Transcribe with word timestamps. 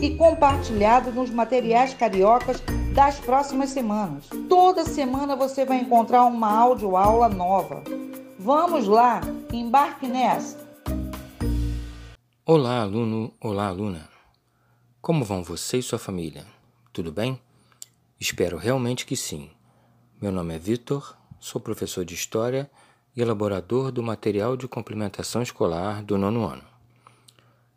e 0.00 0.14
compartilhado 0.14 1.10
nos 1.12 1.30
materiais 1.30 1.92
cariocas 1.94 2.62
das 2.94 3.18
próximas 3.18 3.70
semanas. 3.70 4.24
Toda 4.48 4.84
semana 4.84 5.34
você 5.34 5.64
vai 5.64 5.78
encontrar 5.78 6.24
uma 6.24 6.50
aula 6.50 7.28
nova. 7.28 7.82
Vamos 8.38 8.86
lá, 8.86 9.20
embarque 9.52 10.06
nessa! 10.06 10.66
Olá, 12.44 12.80
aluno, 12.80 13.32
olá, 13.40 13.66
aluna. 13.66 14.08
Como 15.02 15.24
vão 15.24 15.42
você 15.42 15.78
e 15.78 15.82
sua 15.82 15.98
família? 15.98 16.46
Tudo 16.92 17.12
bem? 17.12 17.40
Espero 18.18 18.56
realmente 18.56 19.04
que 19.04 19.16
sim. 19.16 19.50
Meu 20.20 20.32
nome 20.32 20.54
é 20.54 20.58
Vitor, 20.58 21.16
sou 21.38 21.60
professor 21.60 22.04
de 22.04 22.14
História 22.14 22.70
e 23.14 23.20
elaborador 23.20 23.92
do 23.92 24.02
material 24.02 24.56
de 24.56 24.66
complementação 24.66 25.42
escolar 25.42 26.02
do 26.02 26.16
nono 26.16 26.44
ano. 26.44 26.64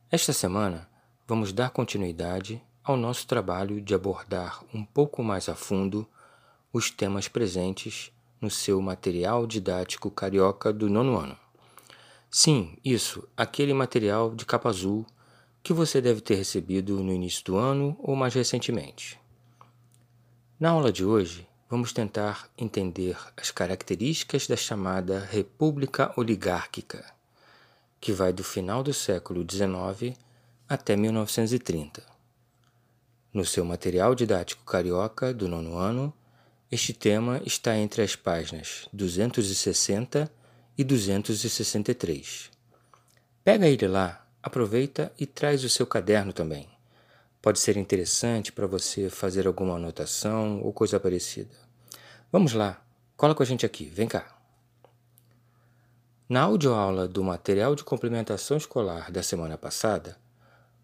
Esta 0.09 0.33
semana, 0.33 0.89
vamos 1.27 1.53
dar 1.53 1.69
continuidade 1.69 2.61
ao 2.83 2.97
nosso 2.97 3.27
trabalho 3.27 3.79
de 3.81 3.93
abordar 3.93 4.63
um 4.73 4.83
pouco 4.83 5.23
mais 5.23 5.47
a 5.47 5.55
fundo 5.55 6.07
os 6.73 6.89
temas 6.89 7.27
presentes 7.27 8.11
no 8.39 8.49
seu 8.49 8.81
material 8.81 9.45
didático 9.45 10.09
carioca 10.09 10.73
do 10.73 10.89
nono 10.89 11.17
ano. 11.17 11.37
Sim, 12.29 12.77
isso, 12.83 13.27
aquele 13.35 13.73
material 13.73 14.33
de 14.33 14.45
capa 14.45 14.69
azul 14.69 15.05
que 15.61 15.73
você 15.73 16.01
deve 16.01 16.21
ter 16.21 16.35
recebido 16.35 17.03
no 17.03 17.13
início 17.13 17.43
do 17.45 17.57
ano 17.57 17.95
ou 17.99 18.15
mais 18.15 18.33
recentemente. 18.33 19.19
Na 20.59 20.71
aula 20.71 20.91
de 20.91 21.05
hoje, 21.05 21.47
vamos 21.69 21.93
tentar 21.93 22.49
entender 22.57 23.17
as 23.37 23.51
características 23.51 24.47
da 24.47 24.55
chamada 24.55 25.19
República 25.19 26.11
Oligárquica, 26.17 27.05
que 27.99 28.11
vai 28.11 28.33
do 28.33 28.43
final 28.43 28.81
do 28.81 28.93
século 28.93 29.45
XIX 29.49 30.17
até 30.71 30.95
1930. 30.95 32.01
No 33.33 33.43
seu 33.43 33.65
material 33.65 34.15
didático 34.15 34.63
carioca 34.63 35.33
do 35.33 35.45
nono 35.45 35.75
ano, 35.77 36.13
este 36.71 36.93
tema 36.93 37.41
está 37.45 37.75
entre 37.75 38.01
as 38.01 38.15
páginas 38.15 38.87
260 38.93 40.31
e 40.77 40.83
263. 40.85 42.49
Pega 43.43 43.67
ele 43.67 43.85
lá, 43.85 44.25
aproveita 44.41 45.11
e 45.19 45.25
traz 45.25 45.61
o 45.65 45.69
seu 45.69 45.85
caderno 45.85 46.31
também. 46.31 46.69
Pode 47.41 47.59
ser 47.59 47.75
interessante 47.75 48.53
para 48.53 48.65
você 48.65 49.09
fazer 49.09 49.47
alguma 49.47 49.75
anotação 49.75 50.61
ou 50.61 50.71
coisa 50.71 51.01
parecida. 51.01 51.53
Vamos 52.31 52.53
lá, 52.53 52.81
cola 53.17 53.35
com 53.35 53.43
a 53.43 53.45
gente 53.45 53.65
aqui, 53.65 53.87
vem 53.87 54.07
cá. 54.07 54.37
Na 56.29 56.43
audioaula 56.43 57.09
do 57.09 57.21
material 57.21 57.75
de 57.75 57.83
complementação 57.83 58.55
escolar 58.55 59.11
da 59.11 59.21
semana 59.21 59.57
passada, 59.57 60.20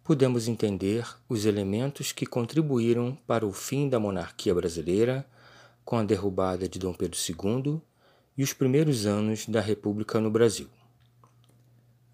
podemos 0.07 0.47
entender 0.47 1.06
os 1.28 1.44
elementos 1.44 2.13
que 2.13 2.25
contribuíram 2.25 3.13
para 3.28 3.45
o 3.45 3.51
fim 3.51 3.90
da 3.90 4.00
monarquia 4.00 4.56
brasileira 4.56 5.28
com 5.84 5.97
a 5.97 6.03
derrubada 6.03 6.66
de 6.66 6.79
Dom 6.79 6.94
Pedro 6.94 7.19
II 7.19 7.81
e 8.38 8.41
os 8.41 8.53
primeiros 8.53 9.06
anos 9.06 9.46
da 9.46 9.59
República 9.59 10.22
no 10.22 10.31
Brasil. 10.31 10.69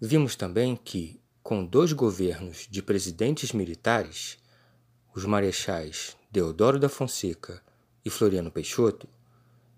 Vimos 0.00 0.34
também 0.34 0.74
que, 0.74 1.20
com 1.40 1.64
dois 1.64 1.92
governos 1.92 2.66
de 2.68 2.82
presidentes 2.82 3.52
militares, 3.52 4.38
os 5.14 5.24
marechais 5.24 6.16
Deodoro 6.32 6.80
da 6.80 6.88
Fonseca 6.88 7.62
e 8.04 8.10
Floriano 8.10 8.50
Peixoto, 8.50 9.08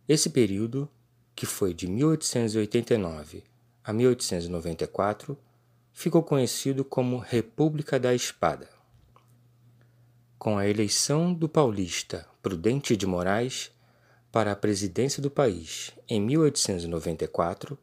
esse 0.08 0.30
período, 0.30 0.88
que 1.34 1.44
foi 1.44 1.74
de 1.74 1.86
1889 1.86 3.44
a 3.84 3.92
1894, 3.92 5.36
ficou 5.96 6.22
conhecido 6.22 6.84
como 6.84 7.16
República 7.16 7.98
da 7.98 8.14
Espada. 8.14 8.68
Com 10.38 10.58
a 10.58 10.68
eleição 10.68 11.32
do 11.32 11.48
paulista 11.48 12.28
Prudente 12.42 12.94
de 12.94 13.06
Moraes 13.06 13.72
para 14.30 14.52
a 14.52 14.56
presidência 14.56 15.22
do 15.22 15.30
país 15.30 15.92
em 16.06 16.20
1894, 16.20 17.78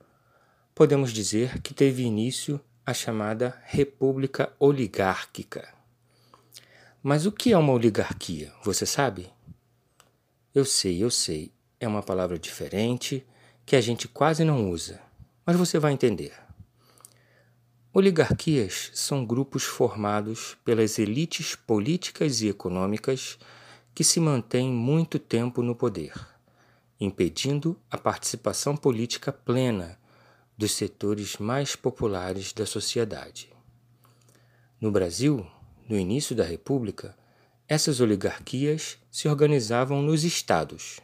podemos 0.76 1.12
dizer 1.12 1.60
que 1.64 1.74
teve 1.74 2.04
início 2.04 2.62
a 2.86 2.94
chamada 2.94 3.60
República 3.66 4.54
Oligárquica. 4.60 5.74
Mas 7.02 7.26
o 7.26 7.32
que 7.32 7.52
é 7.52 7.58
uma 7.58 7.74
oligarquia, 7.74 8.54
você 8.64 8.86
sabe? 8.86 9.34
Eu 10.54 10.66
sei, 10.66 11.04
eu 11.04 11.10
sei, 11.10 11.52
é 11.80 11.88
uma 11.88 12.04
palavra 12.04 12.38
diferente 12.38 13.26
que 13.66 13.76
a 13.76 13.82
gente 13.82 14.08
quase 14.08 14.46
não 14.46 14.70
usa, 14.70 15.02
mas 15.44 15.56
você 15.56 15.80
vai 15.80 15.94
entender. 15.94 16.44
Oligarquias 17.96 18.90
são 18.96 19.24
grupos 19.24 19.66
formados 19.66 20.58
pelas 20.66 20.98
elites 20.98 21.56
políticas 21.56 22.42
e 22.42 22.48
econômicas 22.48 23.38
que 23.94 24.04
se 24.04 24.20
mantêm 24.20 24.72
muito 24.72 25.20
tempo 25.20 25.62
no 25.62 25.76
poder, 25.76 26.12
impedindo 27.00 27.80
a 27.92 27.98
participação 28.00 28.76
política 28.76 29.32
plena 29.32 30.00
dos 30.58 30.72
setores 30.72 31.38
mais 31.38 31.76
populares 31.76 32.52
da 32.52 32.66
sociedade. 32.66 33.54
No 34.82 34.92
Brasil, 34.92 35.46
no 35.88 35.96
início 35.96 36.36
da 36.36 36.44
República, 36.44 37.16
essas 37.68 38.00
oligarquias 38.00 38.98
se 39.12 39.28
organizavam 39.28 40.02
nos 40.02 40.24
estados. 40.24 41.00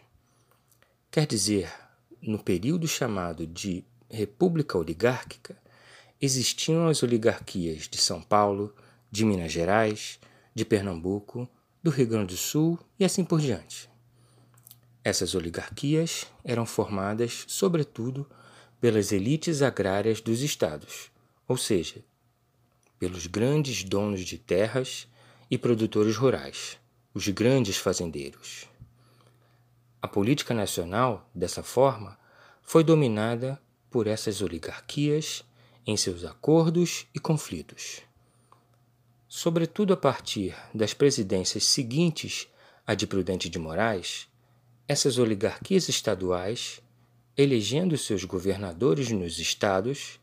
Quer 1.12 1.28
dizer, 1.28 1.72
no 2.20 2.40
período 2.40 2.88
chamado 2.88 3.46
de 3.46 3.86
República 4.10 4.76
Oligárquica, 4.76 5.56
existiam 6.22 6.88
as 6.88 7.02
oligarquias 7.02 7.88
de 7.88 7.98
São 7.98 8.22
Paulo, 8.22 8.74
de 9.12 9.24
Minas 9.24 9.52
Gerais, 9.52 10.20
de 10.54 10.66
Pernambuco, 10.66 11.48
do 11.82 11.90
Rio 11.90 12.08
Grande 12.08 12.34
do 12.34 12.38
Sul 12.38 12.78
e 13.00 13.06
assim 13.06 13.24
por 13.24 13.40
diante. 13.40 13.90
Essas 15.04 15.34
oligarquias 15.34 16.26
eram 16.44 16.66
formadas, 16.66 17.46
sobretudo, 17.48 18.30
pelas 18.82 19.12
elites 19.12 19.62
agrárias 19.62 20.20
dos 20.20 20.42
estados, 20.42 21.10
ou 21.48 21.58
seja, 21.58 22.04
pelos 22.98 23.28
grandes 23.28 23.84
donos 23.84 24.22
de 24.22 24.38
terras 24.38 25.08
e 25.50 25.58
produtores 25.58 26.18
rurais, 26.18 26.78
os 27.14 27.28
grandes 27.30 27.78
fazendeiros. 27.78 28.66
A 30.02 30.08
política 30.08 30.54
nacional, 30.54 31.30
dessa 31.34 31.64
forma, 31.64 32.18
foi 32.62 32.84
dominada 32.84 33.60
por 33.90 34.06
essas 34.06 34.42
oligarquias 34.42 35.44
em 35.90 35.98
seus 35.98 36.24
acordos 36.24 37.08
e 37.16 37.20
conflitos. 37.20 38.02
Sobretudo 39.28 39.92
a 39.92 39.98
partir 39.98 40.56
das 40.74 40.94
presidências 40.94 41.64
seguintes 41.64 42.48
à 42.86 42.94
de 42.94 43.08
Prudente 43.08 43.50
de 43.50 43.58
Moraes, 43.58 44.28
essas 44.88 45.18
oligarquias 45.18 45.90
estaduais, 45.90 46.80
elegendo 47.36 47.98
seus 47.98 48.24
governadores 48.24 49.10
nos 49.10 49.40
estados, 49.40 50.20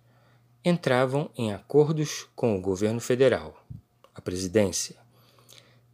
entravam 0.65 1.31
em 1.37 1.53
acordos 1.53 2.29
com 2.37 2.57
o 2.57 2.61
governo 2.61 3.01
federal, 3.01 3.67
a 4.15 4.21
presidência, 4.21 4.97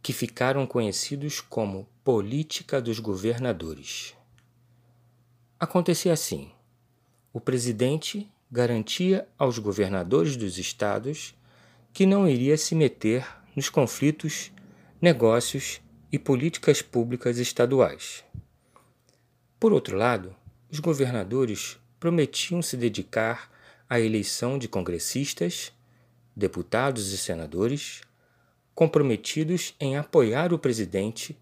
que 0.03 0.13
ficaram 0.13 0.67
conhecidos 0.67 1.41
como 1.41 1.87
política 2.03 2.79
dos 2.79 2.99
governadores. 2.99 4.13
Acontecia 5.59 6.13
assim: 6.13 6.51
o 7.31 7.39
presidente 7.39 8.31
garantia 8.53 9.27
aos 9.35 9.57
governadores 9.57 10.37
dos 10.37 10.59
estados 10.59 11.33
que 11.91 12.05
não 12.05 12.29
iria 12.29 12.55
se 12.55 12.75
meter 12.75 13.25
nos 13.55 13.67
conflitos, 13.67 14.51
negócios 15.01 15.81
e 16.11 16.19
políticas 16.19 16.79
públicas 16.79 17.39
estaduais. 17.39 18.23
Por 19.59 19.73
outro 19.73 19.97
lado, 19.97 20.35
os 20.69 20.77
governadores 20.79 21.79
prometiam 21.99 22.61
se 22.61 22.77
dedicar 22.77 23.51
a 23.89 23.99
eleição 23.99 24.59
de 24.59 24.67
congressistas, 24.67 25.73
deputados 26.35 27.11
e 27.11 27.17
senadores 27.17 28.01
comprometidos 28.75 29.73
em 29.79 29.97
apoiar 29.97 30.53
o 30.53 30.59
presidente, 30.59 31.35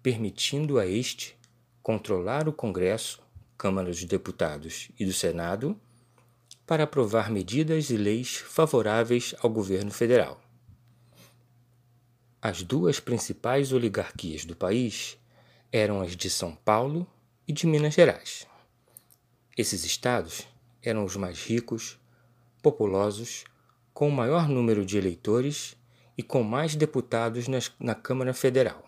permitindo 0.00 0.78
a 0.78 0.86
este 0.86 1.36
controlar 1.82 2.48
o 2.48 2.52
Congresso, 2.52 3.20
Câmara 3.58 3.88
dos 3.88 4.04
Deputados 4.04 4.90
e 4.96 5.04
do 5.04 5.12
Senado 5.12 5.76
para 6.72 6.84
aprovar 6.84 7.30
medidas 7.30 7.90
e 7.90 7.98
leis 7.98 8.38
favoráveis 8.38 9.34
ao 9.42 9.50
governo 9.50 9.90
federal. 9.90 10.40
As 12.40 12.62
duas 12.62 12.98
principais 12.98 13.74
oligarquias 13.74 14.46
do 14.46 14.56
país 14.56 15.18
eram 15.70 16.00
as 16.00 16.16
de 16.16 16.30
São 16.30 16.56
Paulo 16.56 17.06
e 17.46 17.52
de 17.52 17.66
Minas 17.66 17.92
Gerais. 17.92 18.46
Esses 19.54 19.84
estados 19.84 20.48
eram 20.82 21.04
os 21.04 21.14
mais 21.14 21.44
ricos, 21.44 22.00
populosos, 22.62 23.44
com 23.92 24.08
o 24.08 24.12
maior 24.12 24.48
número 24.48 24.82
de 24.82 24.96
eleitores 24.96 25.76
e 26.16 26.22
com 26.22 26.42
mais 26.42 26.74
deputados 26.74 27.48
nas, 27.48 27.70
na 27.78 27.94
Câmara 27.94 28.32
Federal. 28.32 28.82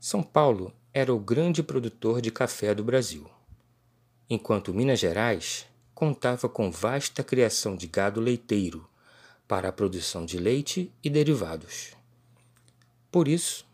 São 0.00 0.20
Paulo 0.20 0.72
era 0.92 1.14
o 1.14 1.20
grande 1.20 1.62
produtor 1.62 2.20
de 2.20 2.32
café 2.32 2.74
do 2.74 2.82
Brasil 2.82 3.30
enquanto 4.28 4.74
Minas 4.74 4.98
Gerais 4.98 5.66
contava 5.96 6.46
com 6.46 6.70
vasta 6.70 7.24
criação 7.24 7.74
de 7.74 7.86
gado 7.86 8.20
leiteiro 8.20 8.86
para 9.48 9.70
a 9.70 9.72
produção 9.72 10.26
de 10.26 10.38
leite 10.38 10.92
e 11.02 11.08
derivados. 11.08 11.92
Por 13.10 13.26
isso, 13.26 13.66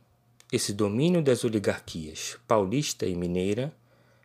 esse 0.53 0.73
domínio 0.73 1.21
das 1.21 1.43
oligarquias 1.43 2.39
paulista 2.47 3.07
e 3.07 3.17
mineira 3.17 3.75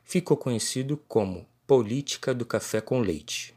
ficou 0.04 0.38
conhecido 0.38 0.96
como 1.08 1.48
política 1.66 2.36
do 2.36 2.46
café 2.46 2.80
com 2.80 3.00
leite. 3.00 3.56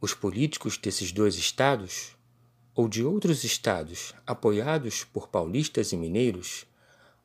Os 0.00 0.12
políticos 0.12 0.76
desses 0.76 1.12
dois 1.12 1.36
estados, 1.36 2.16
ou 2.74 2.88
de 2.88 3.04
outros 3.04 3.44
estados 3.44 4.12
apoiados 4.26 5.04
por 5.04 5.28
paulistas 5.28 5.92
e 5.92 5.96
mineiros, 5.96 6.66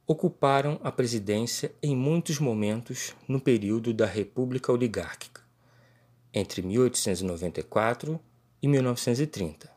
ocuparam 0.10 0.80
a 0.84 0.92
presidência 0.92 1.72
em 1.84 1.96
muitos 1.96 2.40
momentos 2.40 3.16
no 3.28 3.40
período 3.40 3.94
da 3.94 4.08
República 4.08 4.72
Oligárquica, 4.72 5.39
entre 6.34 6.62
1894 6.62 8.20
e 8.62 8.68
1930. 8.68 9.72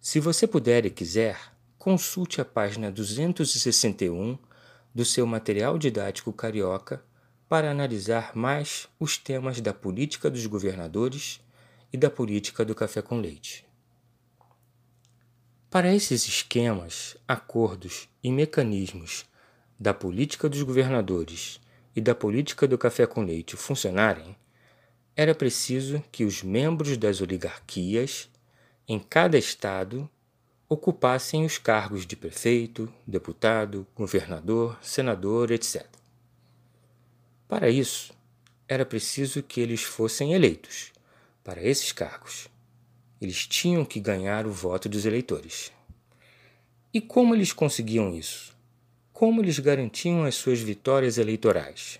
Se 0.00 0.20
você 0.20 0.46
puder 0.46 0.84
e 0.84 0.90
quiser, 0.90 1.38
consulte 1.78 2.40
a 2.40 2.44
página 2.44 2.90
261 2.90 4.38
do 4.94 5.04
seu 5.04 5.26
material 5.26 5.78
didático 5.78 6.32
carioca 6.32 7.04
para 7.48 7.70
analisar 7.70 8.34
mais 8.34 8.88
os 8.98 9.18
temas 9.18 9.60
da 9.60 9.72
política 9.72 10.30
dos 10.30 10.46
governadores 10.46 11.40
e 11.92 11.96
da 11.96 12.10
política 12.10 12.64
do 12.64 12.74
café 12.74 13.02
com 13.02 13.20
leite. 13.20 13.66
Para 15.70 15.92
esses 15.94 16.26
esquemas, 16.26 17.16
acordos 17.26 18.08
e 18.22 18.30
mecanismos 18.30 19.24
da 19.78 19.92
política 19.92 20.48
dos 20.48 20.62
governadores 20.62 21.60
e 21.94 22.00
da 22.00 22.14
política 22.14 22.66
do 22.66 22.78
café 22.78 23.06
com 23.06 23.22
leite 23.22 23.56
funcionarem, 23.56 24.36
era 25.16 25.34
preciso 25.34 26.02
que 26.10 26.24
os 26.24 26.42
membros 26.42 26.96
das 26.96 27.20
oligarquias 27.20 28.28
em 28.86 28.98
cada 28.98 29.38
estado 29.38 30.08
ocupassem 30.68 31.44
os 31.44 31.58
cargos 31.58 32.06
de 32.06 32.16
prefeito, 32.16 32.92
deputado, 33.06 33.86
governador, 33.94 34.78
senador, 34.82 35.50
etc. 35.50 35.86
Para 37.46 37.68
isso, 37.68 38.12
era 38.66 38.84
preciso 38.84 39.42
que 39.42 39.60
eles 39.60 39.82
fossem 39.82 40.32
eleitos 40.32 40.92
para 41.42 41.62
esses 41.62 41.92
cargos 41.92 42.48
eles 43.24 43.46
tinham 43.46 43.84
que 43.84 44.00
ganhar 44.00 44.46
o 44.46 44.52
voto 44.52 44.88
dos 44.88 45.06
eleitores. 45.06 45.72
E 46.92 47.00
como 47.00 47.34
eles 47.34 47.52
conseguiam 47.52 48.14
isso? 48.14 48.54
Como 49.12 49.40
eles 49.40 49.58
garantiam 49.58 50.24
as 50.24 50.34
suas 50.34 50.60
vitórias 50.60 51.16
eleitorais? 51.18 51.98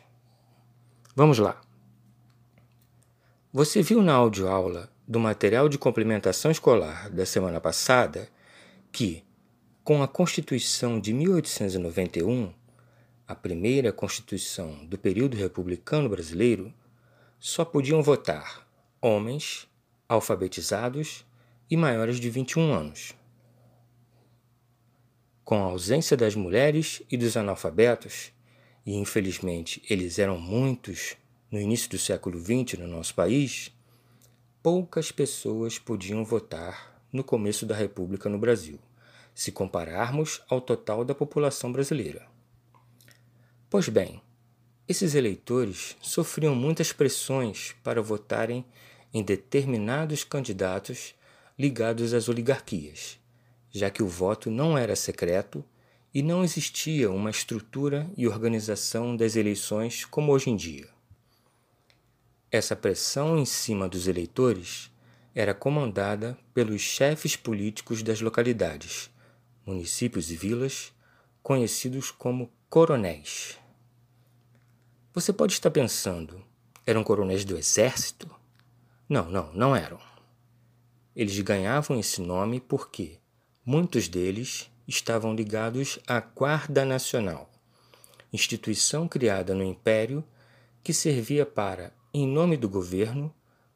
Vamos 1.17 1.39
lá. 1.39 1.61
Você 3.57 3.83
viu 3.83 4.03
na 4.03 4.13
audioaula 4.13 4.91
do 5.07 5.21
material 5.21 5.69
de 5.69 5.79
complementação 5.79 6.51
escolar 6.51 7.09
da 7.09 7.25
semana 7.25 7.61
passada 7.61 8.29
que, 8.91 9.23
com 9.85 10.03
a 10.03 10.09
Constituição 10.09 10.99
de 10.99 11.15
1891, 11.15 12.53
a 13.29 13.35
primeira 13.37 13.93
Constituição 13.93 14.85
do 14.87 14.99
período 14.99 15.37
republicano 15.37 16.09
brasileiro, 16.09 16.75
só 17.39 17.65
podiam 17.65 18.03
votar 18.03 18.67
homens 19.01 19.69
alfabetizados 20.09 21.25
e 21.71 21.77
maiores 21.77 22.19
de 22.19 22.29
21 22.29 22.73
anos. 22.73 23.15
Com 25.45 25.63
a 25.63 25.67
ausência 25.67 26.17
das 26.17 26.35
mulheres 26.35 27.03
e 27.09 27.17
dos 27.17 27.37
analfabetos, 27.37 28.33
e 28.85 28.97
infelizmente 28.97 29.81
eles 29.89 30.19
eram 30.19 30.41
muitos 30.41 31.17
no 31.51 31.61
início 31.61 31.89
do 31.91 31.99
século 31.99 32.39
XX 32.39 32.79
no 32.79 32.87
nosso 32.87 33.15
país, 33.15 33.73
poucas 34.63 35.13
pessoas 35.13 35.79
podiam 35.79 36.25
votar 36.25 37.01
no 37.13 37.23
começo 37.23 37.65
da 37.65 37.75
República 37.75 38.29
no 38.29 38.39
Brasil, 38.39 38.79
se 39.35 39.53
compararmos 39.53 40.43
ao 40.49 40.61
total 40.61 41.05
da 41.05 41.15
população 41.15 41.71
brasileira. 41.71 42.27
Pois 43.71 43.89
bem, 43.89 44.21
esses 44.87 45.15
eleitores 45.15 45.97
sofriam 46.01 46.55
muitas 46.55 46.93
pressões 46.93 47.75
para 47.83 48.03
votarem 48.03 48.65
em 49.13 49.23
determinados 49.23 50.25
candidatos 50.25 51.15
ligados 51.59 52.13
às 52.13 52.29
oligarquias, 52.29 53.19
já 53.71 53.91
que 53.91 54.03
o 54.03 54.09
voto 54.09 54.51
não 54.51 54.77
era 54.77 54.97
secreto 54.97 55.65
e 56.13 56.23
não 56.23 56.45
existia 56.45 57.11
uma 57.11 57.31
estrutura 57.31 58.11
e 58.17 58.29
organização 58.29 59.17
das 59.17 59.37
eleições 59.37 60.05
como 60.05 60.33
hoje 60.33 60.51
em 60.51 60.57
dia. 60.57 60.94
Essa 62.55 62.77
pressão 62.77 63.37
em 63.37 63.45
cima 63.45 63.89
dos 63.89 64.07
eleitores 64.07 64.89
era 65.35 65.53
comandada 65.53 66.39
pelos 66.55 66.81
chefes 66.81 67.35
políticos 67.35 68.01
das 68.01 68.21
localidades, 68.21 69.11
municípios 69.67 70.31
e 70.31 70.37
vilas, 70.37 70.93
conhecidos 71.43 72.13
como 72.13 72.49
coronéis. 72.71 73.59
Você 75.13 75.33
pode 75.33 75.55
estar 75.55 75.73
pensando, 75.73 76.45
eram 76.87 77.03
coronéis 77.03 77.45
do 77.45 77.59
exército? 77.59 78.31
Não, 79.09 79.29
não, 79.29 79.53
não 79.53 79.75
eram. 79.75 79.99
Eles 81.17 81.37
ganhavam 81.41 81.99
esse 81.99 82.21
nome 82.21 82.61
porque 82.61 83.19
muitos 83.67 84.07
deles 84.07 84.71
estavam 84.87 85.35
ligados 85.35 85.99
à 86.07 86.21
Guarda 86.21 86.85
Nacional, 86.85 87.51
instituição 88.33 89.09
criada 89.09 89.57
no 89.57 89.65
Império 89.65 90.23
que 90.85 90.95
servia 90.95 91.45
para, 91.45 91.93
em 92.17 92.29
nome 92.29 92.57
do 92.57 92.69
governo, 92.69 93.35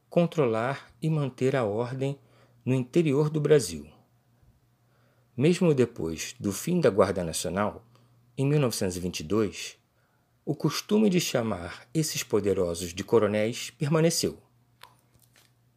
controlar 0.09 0.93
e 1.03 1.11
manter 1.11 1.57
a 1.57 1.65
ordem 1.65 2.17
no 2.65 2.73
interior 2.73 3.29
do 3.29 3.41
Brasil. 3.41 3.85
Mesmo 5.37 5.75
depois 5.75 6.37
do 6.39 6.53
fim 6.53 6.81
da 6.81 6.89
Guarda 6.89 7.25
Nacional, 7.25 7.85
em 8.37 8.47
1922, 8.47 9.77
o 10.45 10.55
costume 10.55 11.11
de 11.11 11.19
chamar 11.21 11.89
esses 11.93 12.23
poderosos 12.23 12.95
de 12.95 13.03
coronéis 13.03 13.71
permaneceu. 13.71 14.39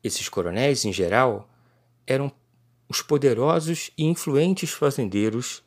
Esses 0.04 0.30
coronéis, 0.30 0.86
em 0.86 0.94
geral, 0.94 1.50
eram 2.06 2.32
os 2.88 3.02
poderosos 3.02 3.90
e 3.98 4.06
influentes 4.06 4.70
fazendeiros 4.70 5.64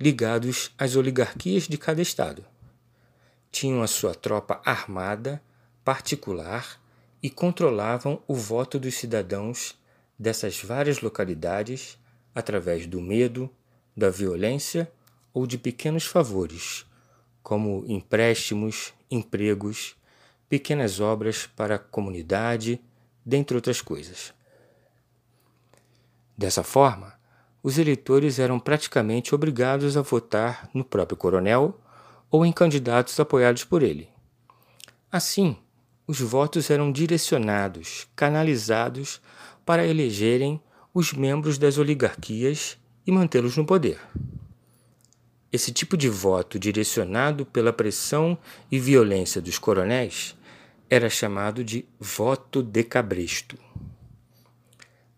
ligados 0.00 0.72
às 0.78 0.96
oligarquias 0.96 1.68
de 1.68 1.76
cada 1.76 2.00
estado. 2.00 2.42
Tinham 3.50 3.82
a 3.82 3.86
sua 3.86 4.14
tropa 4.14 4.62
armada, 4.64 5.42
particular 5.88 6.78
e 7.22 7.30
controlavam 7.30 8.22
o 8.28 8.34
voto 8.34 8.78
dos 8.78 8.94
cidadãos 8.94 9.74
dessas 10.18 10.62
várias 10.62 11.00
localidades 11.00 11.98
através 12.34 12.86
do 12.86 13.00
medo, 13.00 13.48
da 13.96 14.10
violência 14.10 14.92
ou 15.32 15.46
de 15.46 15.56
pequenos 15.56 16.04
favores, 16.04 16.84
como 17.42 17.86
empréstimos, 17.88 18.92
empregos, 19.10 19.96
pequenas 20.46 21.00
obras 21.00 21.46
para 21.46 21.76
a 21.76 21.78
comunidade 21.78 22.78
dentre 23.24 23.56
outras 23.56 23.80
coisas. 23.80 24.34
Dessa 26.36 26.62
forma, 26.62 27.18
os 27.62 27.78
eleitores 27.78 28.38
eram 28.38 28.60
praticamente 28.60 29.34
obrigados 29.34 29.96
a 29.96 30.02
votar 30.02 30.68
no 30.74 30.84
próprio 30.84 31.16
coronel 31.16 31.80
ou 32.30 32.44
em 32.44 32.52
candidatos 32.52 33.18
apoiados 33.18 33.64
por 33.64 33.82
ele. 33.82 34.06
Assim, 35.10 35.56
os 36.08 36.18
votos 36.22 36.70
eram 36.70 36.90
direcionados, 36.90 38.08
canalizados 38.16 39.20
para 39.66 39.86
elegerem 39.86 40.58
os 40.94 41.12
membros 41.12 41.58
das 41.58 41.76
oligarquias 41.76 42.78
e 43.06 43.12
mantê-los 43.12 43.58
no 43.58 43.66
poder. 43.66 44.00
Esse 45.52 45.70
tipo 45.70 45.98
de 45.98 46.08
voto 46.08 46.58
direcionado 46.58 47.44
pela 47.44 47.74
pressão 47.74 48.38
e 48.72 48.78
violência 48.78 49.38
dos 49.38 49.58
coronéis 49.58 50.34
era 50.88 51.10
chamado 51.10 51.62
de 51.62 51.84
voto 52.00 52.62
de 52.62 52.82
cabresto. 52.84 53.58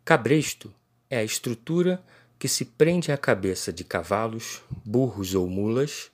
Cabresto 0.04 0.74
é 1.08 1.18
a 1.18 1.24
estrutura 1.24 2.02
que 2.36 2.48
se 2.48 2.64
prende 2.64 3.12
à 3.12 3.16
cabeça 3.16 3.72
de 3.72 3.84
cavalos, 3.84 4.60
burros 4.84 5.36
ou 5.36 5.48
mulas 5.48 6.10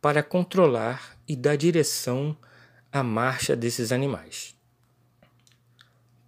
para 0.00 0.22
controlar 0.22 1.16
e 1.26 1.34
dar 1.34 1.56
direção 1.56 2.36
à 2.94 3.02
marcha 3.02 3.56
desses 3.56 3.90
animais. 3.90 4.54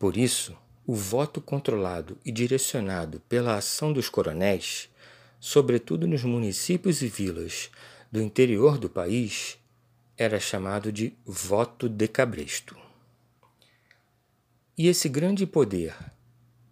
Por 0.00 0.16
isso, 0.16 0.58
o 0.84 0.96
voto 0.96 1.40
controlado 1.40 2.18
e 2.24 2.32
direcionado 2.32 3.20
pela 3.28 3.56
ação 3.56 3.92
dos 3.92 4.08
coronéis, 4.08 4.88
sobretudo 5.38 6.08
nos 6.08 6.24
municípios 6.24 7.02
e 7.02 7.06
vilas 7.06 7.70
do 8.10 8.20
interior 8.20 8.78
do 8.78 8.90
país, 8.90 9.58
era 10.18 10.40
chamado 10.40 10.90
de 10.90 11.14
voto 11.24 11.88
de 11.88 12.08
cabresto. 12.08 12.76
E 14.76 14.88
esse 14.88 15.08
grande 15.08 15.46
poder 15.46 15.94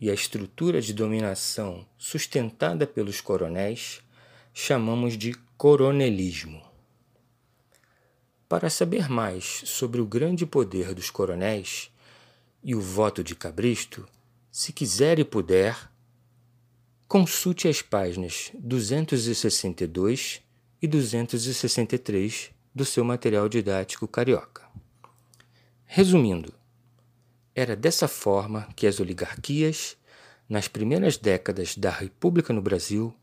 e 0.01 0.11
a 0.11 0.15
estrutura 0.15 0.81
de 0.81 0.93
dominação 0.93 1.87
sustentada 1.97 2.85
pelos 2.85 3.21
coronéis 3.21 4.03
chamamos 4.53 5.17
de 5.17 5.35
coronelismo. 5.57 6.64
Para 8.49 8.69
saber 8.69 9.09
mais 9.09 9.63
sobre 9.65 10.01
o 10.01 10.07
grande 10.07 10.45
poder 10.45 10.95
dos 10.95 11.11
coronéis 11.11 11.91
e 12.63 12.75
o 12.75 12.81
voto 12.81 13.25
de 13.25 13.35
Cabristo, 13.35 14.07
se 14.51 14.73
quiser 14.73 15.19
e 15.19 15.25
puder, 15.25 15.91
consulte 17.09 17.69
as 17.69 17.81
páginas 17.81 18.51
262 18.55 20.43
e 20.81 20.87
263 20.87 22.51
do 22.75 22.85
seu 22.85 23.05
material 23.05 23.49
didático 23.49 24.07
carioca. 24.07 24.63
Resumindo, 25.87 26.53
era 27.55 27.75
dessa 27.75 28.09
forma 28.09 28.69
que 28.77 28.87
as 28.87 29.01
oligarquias, 29.01 29.97
nas 30.49 30.69
primeiras 30.69 31.17
décadas 31.17 31.77
da 31.77 31.91
República 31.91 32.53
no 32.53 32.61
Brasil, 32.61 33.15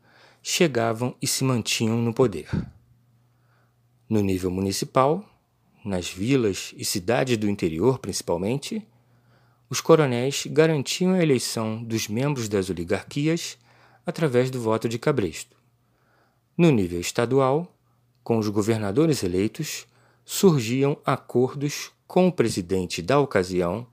chegavam 0.42 1.14
e 1.22 1.26
se 1.26 1.44
mantinham 1.44 1.98
no 1.98 2.12
poder. 2.12 2.48
No 4.12 4.20
nível 4.20 4.50
municipal, 4.50 5.24
nas 5.82 6.10
vilas 6.10 6.74
e 6.76 6.84
cidades 6.84 7.38
do 7.38 7.48
interior 7.48 7.98
principalmente, 7.98 8.86
os 9.70 9.80
coronéis 9.80 10.44
garantiam 10.50 11.14
a 11.14 11.22
eleição 11.22 11.82
dos 11.82 12.08
membros 12.08 12.46
das 12.46 12.68
oligarquias 12.68 13.56
através 14.04 14.50
do 14.50 14.60
voto 14.60 14.86
de 14.86 14.98
cabresto. 14.98 15.56
No 16.54 16.70
nível 16.70 17.00
estadual, 17.00 17.74
com 18.22 18.36
os 18.36 18.50
governadores 18.50 19.22
eleitos, 19.22 19.86
surgiam 20.26 20.98
acordos 21.06 21.90
com 22.06 22.28
o 22.28 22.32
presidente 22.32 23.00
da 23.00 23.18
ocasião 23.18 23.86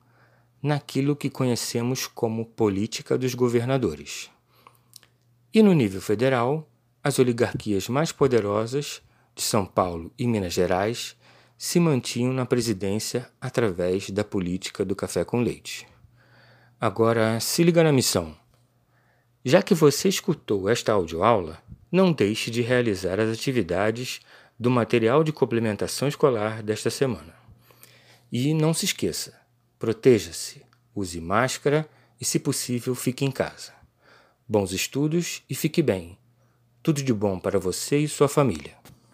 naquilo 0.62 1.16
que 1.16 1.30
conhecemos 1.30 2.08
como 2.08 2.46
política 2.46 3.18
dos 3.18 3.34
governadores. 3.34 4.30
E 5.54 5.64
no 5.64 5.72
nível 5.72 6.02
federal, 6.02 6.70
as 7.02 7.20
oligarquias 7.20 7.88
mais 7.88 8.12
poderosas 8.12 9.02
de 9.40 9.46
São 9.46 9.66
Paulo 9.66 10.12
e 10.20 10.28
Minas 10.28 10.52
Gerais 10.52 11.16
se 11.58 11.80
mantinham 11.80 12.34
na 12.34 12.46
presidência 12.46 13.30
através 13.40 14.10
da 14.10 14.22
política 14.22 14.84
do 14.84 14.98
café 14.98 15.24
com 15.24 15.42
leite. 15.42 15.88
Agora, 16.80 17.40
se 17.40 17.64
liga 17.64 17.82
na 17.82 17.94
missão. 17.94 18.36
Já 19.44 19.62
que 19.62 19.74
você 19.74 20.10
escutou 20.10 20.68
esta 20.68 20.92
audioaula, 20.92 21.58
não 21.90 22.12
deixe 22.12 22.52
de 22.52 22.62
realizar 22.62 23.18
as 23.18 23.34
atividades 23.34 24.20
do 24.60 24.70
material 24.70 25.24
de 25.24 25.32
complementação 25.32 26.10
escolar 26.10 26.62
desta 26.62 26.90
semana. 26.90 27.34
E 28.30 28.54
não 28.54 28.74
se 28.74 28.84
esqueça, 28.84 29.40
proteja-se, 29.80 30.62
use 30.94 31.22
máscara 31.22 31.90
e, 32.20 32.26
se 32.26 32.40
possível, 32.40 32.94
fique 32.94 33.24
em 33.24 33.32
casa. 33.32 33.72
Bons 34.46 34.74
estudos 34.74 35.44
e 35.50 35.56
fique 35.56 35.82
bem. 35.82 36.18
Tudo 36.84 37.02
de 37.02 37.14
bom 37.14 37.40
para 37.40 37.58
você 37.58 38.00
e 38.00 38.08
sua 38.08 38.28
família. 38.28 38.78